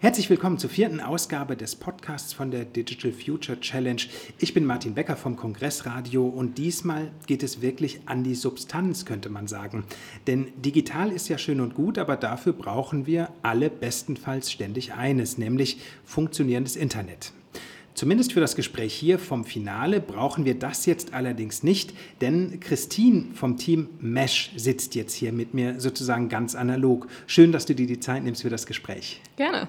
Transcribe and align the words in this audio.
Herzlich 0.00 0.30
willkommen 0.30 0.58
zur 0.58 0.70
vierten 0.70 1.00
Ausgabe 1.00 1.56
des 1.56 1.74
Podcasts 1.74 2.32
von 2.32 2.52
der 2.52 2.64
Digital 2.64 3.10
Future 3.10 3.58
Challenge. 3.58 4.02
Ich 4.38 4.54
bin 4.54 4.64
Martin 4.64 4.94
Becker 4.94 5.16
vom 5.16 5.34
Kongressradio 5.34 6.24
und 6.24 6.56
diesmal 6.56 7.10
geht 7.26 7.42
es 7.42 7.62
wirklich 7.62 8.02
an 8.06 8.22
die 8.22 8.36
Substanz, 8.36 9.06
könnte 9.06 9.28
man 9.28 9.48
sagen. 9.48 9.82
Denn 10.28 10.52
digital 10.62 11.10
ist 11.10 11.28
ja 11.28 11.36
schön 11.36 11.60
und 11.60 11.74
gut, 11.74 11.98
aber 11.98 12.16
dafür 12.16 12.52
brauchen 12.52 13.06
wir 13.06 13.30
alle 13.42 13.70
bestenfalls 13.70 14.52
ständig 14.52 14.92
eines, 14.92 15.36
nämlich 15.36 15.80
funktionierendes 16.04 16.76
Internet. 16.76 17.32
Zumindest 17.98 18.32
für 18.32 18.38
das 18.38 18.54
Gespräch 18.54 18.94
hier 18.94 19.18
vom 19.18 19.44
Finale 19.44 20.00
brauchen 20.00 20.44
wir 20.44 20.56
das 20.56 20.86
jetzt 20.86 21.14
allerdings 21.14 21.64
nicht, 21.64 21.92
denn 22.20 22.60
Christine 22.60 23.24
vom 23.34 23.56
Team 23.56 23.88
Mesh 23.98 24.52
sitzt 24.54 24.94
jetzt 24.94 25.14
hier 25.14 25.32
mit 25.32 25.52
mir 25.52 25.80
sozusagen 25.80 26.28
ganz 26.28 26.54
analog. 26.54 27.08
Schön, 27.26 27.50
dass 27.50 27.66
du 27.66 27.74
dir 27.74 27.88
die 27.88 27.98
Zeit 27.98 28.22
nimmst 28.22 28.42
für 28.42 28.50
das 28.50 28.66
Gespräch. 28.66 29.20
Gerne. 29.34 29.66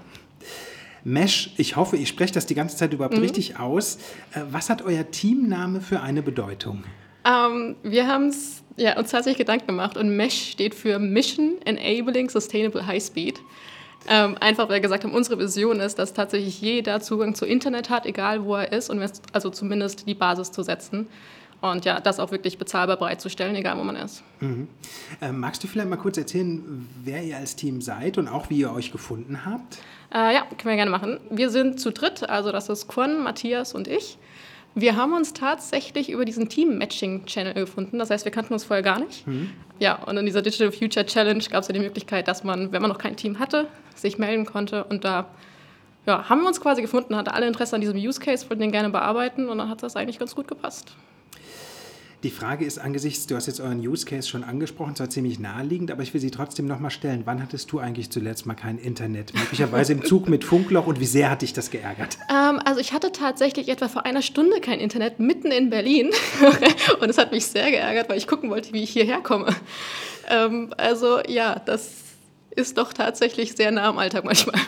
Mesh, 1.04 1.56
ich 1.58 1.76
hoffe, 1.76 1.98
ich 1.98 2.08
spreche 2.08 2.32
das 2.32 2.46
die 2.46 2.54
ganze 2.54 2.78
Zeit 2.78 2.94
überhaupt 2.94 3.16
mhm. 3.16 3.24
richtig 3.24 3.58
aus. 3.58 3.96
Äh, 4.36 4.42
was 4.52 4.70
hat 4.70 4.84
euer 4.84 5.10
Teamname 5.10 5.82
für 5.82 6.02
eine 6.02 6.22
Bedeutung? 6.22 6.84
Ähm, 7.26 7.78
wir 7.82 8.06
haben 8.06 8.32
ja, 8.78 8.96
uns 8.96 9.10
tatsächlich 9.10 9.40
Gedanken 9.40 9.66
gemacht 9.66 9.98
und 9.98 10.16
Mesh 10.16 10.52
steht 10.52 10.76
für 10.76 11.00
Mission 11.00 11.56
Enabling 11.66 12.30
Sustainable 12.30 12.86
High 12.86 13.04
Speed. 13.04 13.40
Ähm, 14.08 14.38
einfach 14.40 14.70
weil 14.70 14.76
wir 14.76 14.82
gesagt 14.82 15.04
haben, 15.04 15.14
unsere 15.14 15.38
Vision 15.40 15.80
ist, 15.80 16.00
dass 16.00 16.14
tatsächlich 16.14 16.62
jeder 16.62 17.02
Zugang 17.02 17.36
zu 17.36 17.46
Internet 17.46 17.90
hat, 17.90 18.06
egal 18.06 18.46
wo 18.46 18.56
er 18.56 18.72
ist, 18.72 18.90
und 18.90 19.02
also 19.34 19.50
zumindest 19.50 20.08
die 20.08 20.14
Basis 20.16 20.52
zu 20.52 20.64
setzen. 20.64 21.08
Und 21.62 21.84
ja, 21.84 22.00
das 22.00 22.20
auch 22.22 22.32
wirklich 22.32 22.58
bezahlbar 22.58 22.96
bereitzustellen, 22.98 23.54
egal 23.56 23.78
wo 23.78 23.84
man 23.84 23.98
ist. 23.98 24.24
Mhm. 24.40 24.70
Ähm, 25.22 25.40
magst 25.40 25.62
du 25.64 25.68
vielleicht 25.68 25.90
mal 25.90 25.98
kurz 25.98 26.18
erzählen, 26.18 26.88
wer 27.04 27.22
ihr 27.22 27.36
als 27.36 27.58
Team 27.58 27.82
seid 27.82 28.18
und 28.18 28.30
auch 28.30 28.50
wie 28.50 28.60
ihr 28.60 28.72
euch 28.72 28.94
gefunden 28.94 29.46
habt? 29.46 29.80
Äh, 30.14 30.34
ja, 30.34 30.42
können 30.42 30.70
wir 30.70 30.76
gerne 30.76 30.92
machen. 30.92 31.20
Wir 31.30 31.50
sind 31.50 31.80
zu 31.80 31.92
dritt, 31.92 32.30
also 32.30 32.54
das 32.54 32.70
ist 32.70 32.88
Quan, 32.88 33.22
Matthias 33.22 33.74
und 33.74 33.90
ich. 33.90 34.18
Wir 34.76 34.96
haben 34.96 35.14
uns 35.14 35.34
tatsächlich 35.34 36.10
über 36.10 36.24
diesen 36.24 36.48
Team-Matching-Channel 36.48 37.54
gefunden. 37.56 38.00
Das 38.00 38.10
heißt, 38.10 38.24
wir 38.24 38.32
kannten 38.32 38.54
uns 38.54 38.64
vorher 38.64 38.84
gar 38.84 39.00
nicht. 39.00 39.28
Mhm. 39.28 39.50
Ja, 39.80 39.96
und 40.04 40.16
in 40.16 40.26
dieser 40.26 40.42
Digital 40.42 40.72
Future 40.72 41.06
Challenge 41.06 41.44
gab 41.50 41.64
es 41.64 41.68
ja 41.68 41.74
die 41.74 41.80
Möglichkeit, 41.80 42.28
dass 42.28 42.44
man, 42.44 42.72
wenn 42.72 42.82
man 42.82 42.90
noch 42.90 42.98
kein 42.98 43.16
Team 43.16 43.40
hatte, 43.40 43.68
sich 44.00 44.18
melden 44.18 44.46
konnte. 44.46 44.84
Und 44.84 45.04
da 45.04 45.28
ja, 46.06 46.30
haben 46.30 46.42
wir 46.42 46.48
uns 46.48 46.60
quasi 46.62 46.82
gefunden, 46.82 47.16
hatte 47.16 47.34
alle 47.34 47.48
Interesse 47.48 47.76
an 47.76 47.82
diesem 47.82 47.98
Use 47.98 48.20
Case, 48.20 48.50
wollten 48.50 48.62
den 48.62 48.72
gerne 48.72 48.90
bearbeiten 48.90 49.50
und 49.50 49.58
dann 49.58 49.70
hat 49.70 49.84
das 49.84 49.96
eigentlich 49.96 50.20
ganz 50.20 50.36
gut 50.36 50.48
gepasst. 50.48 50.96
Die 52.24 52.32
Frage 52.32 52.66
ist 52.66 52.80
angesichts, 52.80 53.28
du 53.28 53.36
hast 53.38 53.48
jetzt 53.48 53.62
euren 53.62 53.80
Use 53.80 54.06
Case 54.06 54.28
schon 54.28 54.44
angesprochen, 54.44 54.94
zwar 54.94 55.10
ziemlich 55.10 55.40
naheliegend, 55.40 55.90
aber 55.90 56.04
ich 56.04 56.14
will 56.14 56.20
sie 56.20 56.32
trotzdem 56.32 56.68
nochmal 56.68 56.92
stellen. 56.92 57.22
Wann 57.24 57.42
hattest 57.42 57.72
du 57.72 57.80
eigentlich 57.80 58.10
zuletzt 58.10 58.46
mal 58.46 58.56
kein 58.56 58.78
Internet? 58.78 59.34
Möglicherweise 59.34 59.94
im 59.94 60.04
Zug 60.04 60.28
mit 60.28 60.44
Funkloch 60.44 60.86
und 60.86 61.00
wie 61.00 61.06
sehr 61.06 61.30
hat 61.30 61.44
dich 61.44 61.54
das 61.54 61.72
geärgert? 61.72 62.18
Ähm, 62.30 62.60
also 62.66 62.82
ich 62.82 62.92
hatte 62.92 63.14
tatsächlich 63.14 63.70
etwa 63.70 63.88
vor 63.88 64.06
einer 64.06 64.22
Stunde 64.22 64.60
kein 64.60 64.82
Internet 64.82 65.20
mitten 65.20 65.50
in 65.50 65.70
Berlin 65.70 66.10
und 67.00 67.10
es 67.10 67.18
hat 67.18 67.32
mich 67.32 67.46
sehr 67.46 67.72
geärgert, 67.72 68.10
weil 68.10 68.18
ich 68.18 68.28
gucken 68.28 68.50
wollte, 68.50 68.74
wie 68.74 68.84
ich 68.84 68.90
hierher 68.90 69.22
komme. 69.22 69.56
Ähm, 70.28 70.74
also 70.76 71.22
ja, 71.26 71.58
das 71.66 71.92
ist 72.60 72.78
doch 72.78 72.94
tatsächlich 72.94 73.54
sehr 73.54 73.72
nah 73.72 73.90
am 73.90 73.98
Alltag 73.98 74.26
manchmal. 74.26 74.60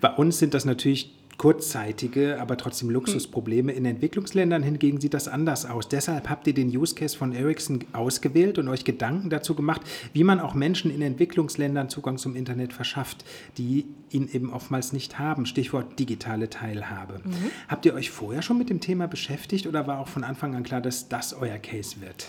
Bei 0.00 0.10
uns 0.14 0.38
sind 0.38 0.54
das 0.54 0.64
natürlich 0.64 1.12
kurzzeitige, 1.38 2.40
aber 2.40 2.56
trotzdem 2.56 2.90
Luxusprobleme. 2.90 3.72
In 3.72 3.84
Entwicklungsländern 3.84 4.62
hingegen 4.62 5.00
sieht 5.00 5.14
das 5.14 5.28
anders 5.28 5.66
aus. 5.66 5.88
Deshalb 5.88 6.30
habt 6.30 6.46
ihr 6.46 6.54
den 6.54 6.74
Use 6.74 6.94
Case 6.94 7.16
von 7.16 7.32
Ericsson 7.32 7.84
ausgewählt 7.92 8.58
und 8.58 8.68
euch 8.68 8.84
Gedanken 8.84 9.28
dazu 9.28 9.54
gemacht, 9.54 9.82
wie 10.12 10.24
man 10.24 10.40
auch 10.40 10.54
Menschen 10.54 10.90
in 10.90 11.02
Entwicklungsländern 11.02 11.88
Zugang 11.88 12.16
zum 12.16 12.36
Internet 12.36 12.72
verschafft, 12.72 13.24
die 13.58 13.86
ihn 14.10 14.30
eben 14.32 14.52
oftmals 14.52 14.92
nicht 14.92 15.18
haben. 15.18 15.46
Stichwort 15.46 15.98
digitale 15.98 16.48
Teilhabe. 16.48 17.20
Mhm. 17.22 17.50
Habt 17.68 17.84
ihr 17.84 17.94
euch 17.94 18.10
vorher 18.10 18.42
schon 18.42 18.58
mit 18.58 18.70
dem 18.70 18.80
Thema 18.80 19.06
beschäftigt 19.06 19.66
oder 19.66 19.86
war 19.86 20.00
auch 20.00 20.08
von 20.08 20.24
Anfang 20.24 20.54
an 20.54 20.62
klar, 20.62 20.80
dass 20.80 21.08
das 21.08 21.34
euer 21.34 21.58
Case 21.58 21.96
wird? 22.00 22.28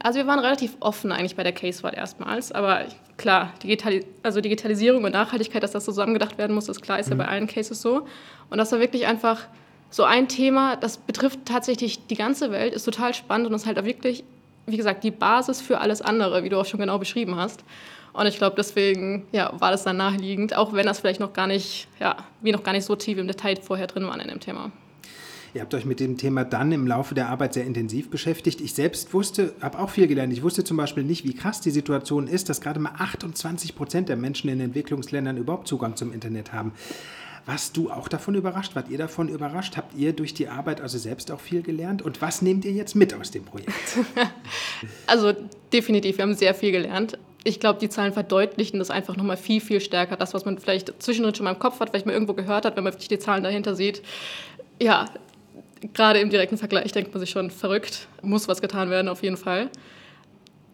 Also 0.00 0.18
wir 0.18 0.26
waren 0.26 0.38
relativ 0.38 0.76
offen 0.80 1.12
eigentlich 1.12 1.36
bei 1.36 1.42
der 1.42 1.52
Casewahl 1.52 1.94
erstmals, 1.94 2.52
aber 2.52 2.84
klar, 3.16 3.52
Digitali 3.62 4.04
also 4.22 4.40
Digitalisierung 4.40 5.04
und 5.04 5.12
Nachhaltigkeit, 5.12 5.62
dass 5.62 5.72
das 5.72 5.84
zusammengedacht 5.84 6.36
werden 6.36 6.54
muss, 6.54 6.68
ist 6.68 6.82
klar, 6.82 6.98
ist 6.98 7.06
mhm. 7.06 7.18
ja 7.18 7.24
bei 7.24 7.28
allen 7.28 7.46
Cases 7.46 7.80
so. 7.80 8.06
Und 8.50 8.58
das 8.58 8.70
war 8.72 8.80
wirklich 8.80 9.06
einfach 9.06 9.46
so 9.90 10.04
ein 10.04 10.28
Thema, 10.28 10.76
das 10.76 10.98
betrifft 10.98 11.40
tatsächlich 11.44 12.06
die 12.06 12.16
ganze 12.16 12.50
Welt, 12.50 12.74
ist 12.74 12.84
total 12.84 13.14
spannend 13.14 13.46
und 13.46 13.54
ist 13.54 13.64
halt 13.64 13.78
auch 13.78 13.84
wirklich, 13.84 14.24
wie 14.66 14.76
gesagt, 14.76 15.04
die 15.04 15.10
Basis 15.12 15.60
für 15.60 15.78
alles 15.78 16.02
andere, 16.02 16.42
wie 16.42 16.48
du 16.48 16.58
auch 16.58 16.66
schon 16.66 16.80
genau 16.80 16.98
beschrieben 16.98 17.36
hast. 17.36 17.64
Und 18.12 18.26
ich 18.26 18.36
glaube, 18.36 18.56
deswegen 18.56 19.26
ja, 19.32 19.52
war 19.58 19.70
das 19.70 19.84
dann 19.84 19.96
naheliegend, 19.96 20.56
auch 20.56 20.72
wenn 20.72 20.86
das 20.86 21.00
vielleicht 21.00 21.20
noch 21.20 21.32
gar 21.32 21.46
nicht, 21.46 21.88
ja, 22.00 22.16
wir 22.40 22.52
noch 22.52 22.62
gar 22.62 22.72
nicht 22.72 22.84
so 22.84 22.94
tief 22.96 23.18
im 23.18 23.26
Detail 23.26 23.56
vorher 23.60 23.86
drin 23.86 24.06
waren 24.06 24.20
in 24.20 24.28
dem 24.28 24.40
Thema. 24.40 24.70
Ihr 25.54 25.60
habt 25.60 25.72
euch 25.72 25.84
mit 25.84 26.00
dem 26.00 26.16
Thema 26.16 26.44
dann 26.44 26.72
im 26.72 26.84
Laufe 26.84 27.14
der 27.14 27.28
Arbeit 27.28 27.54
sehr 27.54 27.64
intensiv 27.64 28.10
beschäftigt. 28.10 28.60
Ich 28.60 28.74
selbst 28.74 29.14
wusste, 29.14 29.54
habe 29.60 29.78
auch 29.78 29.88
viel 29.88 30.08
gelernt. 30.08 30.32
Ich 30.32 30.42
wusste 30.42 30.64
zum 30.64 30.76
Beispiel 30.76 31.04
nicht, 31.04 31.24
wie 31.24 31.32
krass 31.32 31.60
die 31.60 31.70
Situation 31.70 32.26
ist, 32.26 32.48
dass 32.48 32.60
gerade 32.60 32.80
mal 32.80 32.94
28 32.98 33.76
Prozent 33.76 34.08
der 34.08 34.16
Menschen 34.16 34.50
in 34.50 34.58
Entwicklungsländern 34.58 35.36
überhaupt 35.36 35.68
Zugang 35.68 35.94
zum 35.94 36.12
Internet 36.12 36.52
haben. 36.52 36.72
Warst 37.46 37.76
du 37.76 37.88
auch 37.90 38.08
davon 38.08 38.34
überrascht? 38.34 38.74
Wart 38.74 38.88
ihr 38.88 38.98
davon 38.98 39.28
überrascht? 39.28 39.76
Habt 39.76 39.94
ihr 39.94 40.12
durch 40.12 40.34
die 40.34 40.48
Arbeit 40.48 40.80
also 40.80 40.98
selbst 40.98 41.30
auch 41.30 41.40
viel 41.40 41.62
gelernt? 41.62 42.02
Und 42.02 42.20
was 42.20 42.42
nehmt 42.42 42.64
ihr 42.64 42.72
jetzt 42.72 42.96
mit 42.96 43.14
aus 43.14 43.30
dem 43.30 43.44
Projekt? 43.44 43.70
also 45.06 45.34
definitiv, 45.72 46.16
wir 46.16 46.22
haben 46.22 46.34
sehr 46.34 46.54
viel 46.54 46.72
gelernt. 46.72 47.16
Ich 47.44 47.60
glaube, 47.60 47.78
die 47.78 47.90
Zahlen 47.90 48.12
verdeutlichen 48.12 48.80
das 48.80 48.90
einfach 48.90 49.16
nochmal 49.16 49.36
viel, 49.36 49.60
viel 49.60 49.80
stärker. 49.80 50.16
Das, 50.16 50.34
was 50.34 50.46
man 50.46 50.58
vielleicht 50.58 51.00
zwischendrin 51.00 51.34
schon 51.34 51.44
mal 51.44 51.52
im 51.52 51.58
Kopf 51.60 51.78
hat, 51.78 51.90
vielleicht 51.90 52.06
mal 52.06 52.12
irgendwo 52.12 52.32
gehört 52.32 52.64
hat, 52.64 52.76
wenn 52.76 52.82
man 52.82 52.94
wirklich 52.94 53.08
die 53.08 53.18
Zahlen 53.18 53.44
dahinter 53.44 53.76
sieht. 53.76 54.02
Ja, 54.80 55.06
gerade 55.92 56.20
im 56.20 56.30
direkten 56.30 56.56
Vergleich 56.56 56.92
denkt 56.92 57.12
man 57.12 57.20
sich 57.20 57.30
schon 57.30 57.50
verrückt, 57.50 58.08
muss 58.22 58.48
was 58.48 58.60
getan 58.60 58.90
werden 58.90 59.08
auf 59.08 59.22
jeden 59.22 59.36
Fall. 59.36 59.70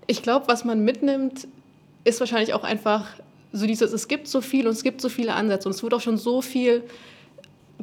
Ich 0.06 0.22
glaube, 0.22 0.48
was 0.48 0.64
man 0.64 0.84
mitnimmt, 0.84 1.46
ist 2.04 2.20
wahrscheinlich 2.20 2.54
auch 2.54 2.64
einfach 2.64 3.06
so 3.52 3.66
dieses, 3.66 3.92
es 3.92 4.08
gibt 4.08 4.28
so 4.28 4.40
viel 4.40 4.66
und 4.66 4.72
es 4.72 4.82
gibt 4.82 5.00
so 5.00 5.08
viele 5.08 5.34
Ansätze 5.34 5.68
und 5.68 5.74
es 5.74 5.82
wird 5.82 5.94
auch 5.94 6.00
schon 6.00 6.16
so 6.16 6.40
viel 6.40 6.84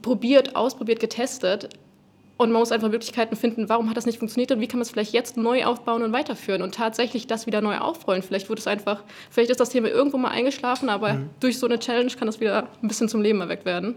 probiert, 0.02 0.56
ausprobiert, 0.56 1.00
getestet. 1.00 1.70
Und 2.38 2.52
man 2.52 2.60
muss 2.60 2.72
einfach 2.72 2.90
Möglichkeiten 2.90 3.36
finden, 3.36 3.68
warum 3.68 3.90
hat 3.90 3.98
das 3.98 4.06
nicht 4.06 4.20
funktioniert 4.20 4.52
und 4.52 4.62
wie 4.62 4.68
kann 4.68 4.78
man 4.78 4.84
es 4.84 4.92
vielleicht 4.92 5.12
jetzt 5.12 5.38
neu 5.38 5.66
aufbauen 5.66 6.04
und 6.04 6.14
weiterführen 6.14 6.62
und 6.62 6.76
tatsächlich 6.76 7.26
das 7.26 7.48
wieder 7.48 7.62
neu 7.62 7.80
aufrollen. 7.80 8.22
Vielleicht 8.22 8.48
wird 8.48 8.60
es 8.60 8.68
einfach, 8.68 9.04
vielleicht 9.32 9.50
ist 9.50 9.60
das 9.60 9.70
Thema 9.70 9.88
irgendwo 9.88 10.18
mal 10.18 10.30
eingeschlafen, 10.30 10.90
aber 10.90 11.14
mhm. 11.14 11.30
durch 11.40 11.58
so 11.58 11.66
eine 11.66 11.80
Challenge 11.80 12.12
kann 12.12 12.28
das 12.28 12.40
wieder 12.40 12.68
ein 12.82 12.88
bisschen 12.88 13.10
zum 13.10 13.22
Leben 13.22 13.42
erweckt 13.42 13.66
werden. 13.66 13.96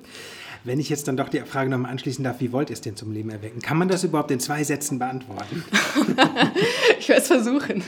Wenn 0.65 0.81
ich 0.81 0.89
jetzt 0.89 1.09
dann 1.09 1.17
doch 1.17 1.29
die 1.29 1.41
Frage 1.41 1.71
nochmal 1.71 1.91
anschließen 1.91 2.23
darf, 2.23 2.41
wie 2.41 2.53
wollt 2.53 2.71
ihr 2.71 2.75
es 2.75 2.81
denn 2.81 2.97
zum 2.97 3.13
Leben 3.13 3.31
erwecken? 3.31 3.61
Kann 3.61 3.79
man 3.79 3.89
das 3.89 4.05
überhaupt 4.05 4.31
in 4.31 4.41
zwei 4.41 4.63
Sätzen 4.65 4.99
beantworten? 4.99 5.65
ich 6.99 7.09
werde 7.09 7.23
es 7.23 7.29
versuchen. 7.29 7.83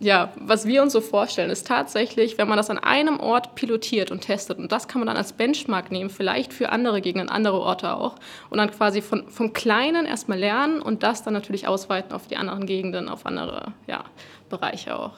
Ja, 0.00 0.32
was 0.38 0.64
wir 0.66 0.82
uns 0.82 0.92
so 0.92 1.00
vorstellen, 1.00 1.50
ist 1.50 1.66
tatsächlich, 1.66 2.38
wenn 2.38 2.46
man 2.46 2.56
das 2.56 2.70
an 2.70 2.78
einem 2.78 3.18
Ort 3.18 3.56
pilotiert 3.56 4.12
und 4.12 4.20
testet, 4.20 4.58
und 4.58 4.70
das 4.70 4.86
kann 4.86 5.00
man 5.00 5.08
dann 5.08 5.16
als 5.16 5.32
Benchmark 5.32 5.90
nehmen, 5.90 6.08
vielleicht 6.08 6.52
für 6.52 6.70
andere 6.70 7.00
Gegenden, 7.00 7.28
andere 7.28 7.58
Orte 7.58 7.96
auch, 7.96 8.14
und 8.48 8.58
dann 8.58 8.70
quasi 8.70 9.02
von, 9.02 9.28
vom 9.28 9.52
Kleinen 9.52 10.06
erstmal 10.06 10.38
lernen 10.38 10.80
und 10.80 11.02
das 11.02 11.24
dann 11.24 11.34
natürlich 11.34 11.66
ausweiten 11.66 12.12
auf 12.12 12.28
die 12.28 12.36
anderen 12.36 12.66
Gegenden, 12.66 13.08
auf 13.08 13.26
andere 13.26 13.72
ja, 13.88 14.04
Bereiche 14.48 14.96
auch. 14.96 15.14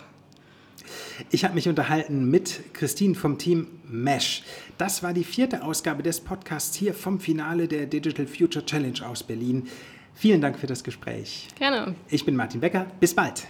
Ich 1.30 1.44
habe 1.44 1.54
mich 1.54 1.68
unterhalten 1.68 2.30
mit 2.30 2.72
Christine 2.72 3.14
vom 3.14 3.36
Team 3.36 3.66
Mesh. 3.84 4.42
Das 4.78 5.02
war 5.02 5.12
die 5.12 5.24
vierte 5.24 5.62
Ausgabe 5.62 6.02
des 6.02 6.22
Podcasts 6.22 6.74
hier 6.74 6.94
vom 6.94 7.20
Finale 7.20 7.68
der 7.68 7.84
Digital 7.84 8.26
Future 8.26 8.64
Challenge 8.64 9.06
aus 9.06 9.22
Berlin. 9.22 9.68
Vielen 10.14 10.40
Dank 10.40 10.58
für 10.58 10.66
das 10.66 10.82
Gespräch. 10.82 11.48
Gerne. 11.58 11.94
Ich 12.08 12.24
bin 12.24 12.34
Martin 12.34 12.60
Becker. 12.60 12.86
Bis 12.98 13.14
bald. 13.14 13.46